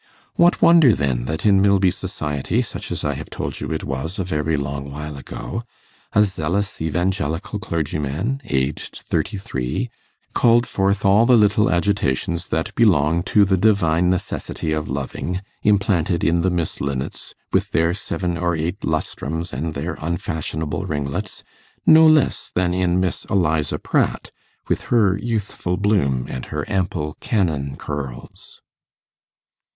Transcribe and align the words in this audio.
What 0.33 0.63
wonder, 0.63 0.95
then, 0.95 1.25
that 1.25 1.45
in 1.45 1.61
Milby 1.61 1.91
society, 1.91 2.63
such 2.63 2.89
as 2.91 3.03
I 3.03 3.13
have 3.13 3.29
told 3.29 3.59
you 3.61 3.71
it 3.71 3.83
was 3.83 4.17
a 4.17 4.23
very 4.23 4.57
long 4.57 4.89
while 4.89 5.15
ago, 5.15 5.61
a 6.13 6.23
zealous 6.23 6.81
evangelical 6.81 7.59
clergyman, 7.59 8.41
aged 8.45 8.95
thirty 8.95 9.37
three, 9.37 9.91
called 10.33 10.65
forth 10.65 11.05
all 11.05 11.27
the 11.27 11.37
little 11.37 11.69
agitations 11.69 12.47
that 12.47 12.73
belong 12.73 13.21
to 13.29 13.45
the 13.45 13.57
divine 13.57 14.09
necessity 14.09 14.71
of 14.71 14.89
loving, 14.89 15.41
implanted 15.61 16.23
in 16.23 16.41
the 16.41 16.49
Miss 16.49 16.81
Linnets, 16.81 17.35
with 17.53 17.69
their 17.69 17.93
seven 17.93 18.39
or 18.39 18.55
eight 18.55 18.83
lustrums 18.83 19.53
and 19.53 19.75
their 19.75 19.93
unfashionable 20.01 20.81
ringlets, 20.87 21.43
no 21.85 22.07
less 22.07 22.49
than 22.55 22.73
in 22.73 22.99
Miss 22.99 23.23
Eliza 23.25 23.77
Pratt, 23.77 24.31
with 24.67 24.85
her 24.89 25.15
youthful 25.15 25.77
bloom 25.77 26.25
and 26.27 26.45
her 26.47 26.67
ample 26.67 27.15
cannon 27.19 27.75
curls. 27.77 28.63